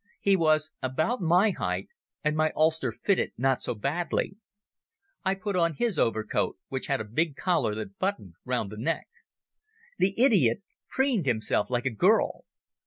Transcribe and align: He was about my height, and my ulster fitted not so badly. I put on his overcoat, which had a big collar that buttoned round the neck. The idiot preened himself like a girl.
He 0.19 0.35
was 0.35 0.71
about 0.81 1.21
my 1.21 1.51
height, 1.51 1.89
and 2.23 2.35
my 2.35 2.51
ulster 2.55 2.91
fitted 2.91 3.33
not 3.37 3.61
so 3.61 3.75
badly. 3.75 4.35
I 5.23 5.35
put 5.35 5.55
on 5.55 5.75
his 5.75 5.99
overcoat, 5.99 6.57
which 6.69 6.87
had 6.87 6.99
a 6.99 7.03
big 7.05 7.35
collar 7.35 7.75
that 7.75 7.99
buttoned 7.99 8.33
round 8.43 8.71
the 8.71 8.77
neck. 8.77 9.05
The 9.99 10.19
idiot 10.19 10.63
preened 10.89 11.27
himself 11.27 11.69
like 11.69 11.85
a 11.85 11.91
girl. 11.93 12.45